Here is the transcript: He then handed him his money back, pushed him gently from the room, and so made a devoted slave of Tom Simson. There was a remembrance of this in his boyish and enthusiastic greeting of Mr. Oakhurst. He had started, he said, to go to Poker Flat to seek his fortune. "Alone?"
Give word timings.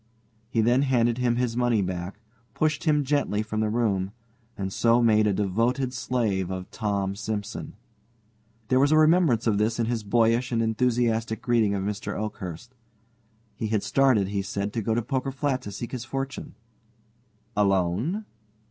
He 0.49 0.61
then 0.61 0.81
handed 0.81 1.19
him 1.19 1.35
his 1.35 1.55
money 1.55 1.83
back, 1.83 2.19
pushed 2.55 2.85
him 2.85 3.03
gently 3.03 3.43
from 3.43 3.59
the 3.59 3.69
room, 3.69 4.13
and 4.57 4.73
so 4.73 4.99
made 4.99 5.27
a 5.27 5.31
devoted 5.31 5.93
slave 5.93 6.49
of 6.49 6.71
Tom 6.71 7.15
Simson. 7.15 7.75
There 8.69 8.79
was 8.79 8.91
a 8.91 8.97
remembrance 8.97 9.45
of 9.45 9.59
this 9.59 9.77
in 9.77 9.85
his 9.85 10.03
boyish 10.03 10.51
and 10.51 10.59
enthusiastic 10.63 11.39
greeting 11.43 11.75
of 11.75 11.83
Mr. 11.83 12.17
Oakhurst. 12.17 12.73
He 13.55 13.67
had 13.67 13.83
started, 13.83 14.29
he 14.29 14.41
said, 14.41 14.73
to 14.73 14.81
go 14.81 14.95
to 14.95 15.03
Poker 15.03 15.31
Flat 15.31 15.61
to 15.61 15.71
seek 15.71 15.91
his 15.91 16.03
fortune. 16.03 16.55
"Alone?" 17.55 18.25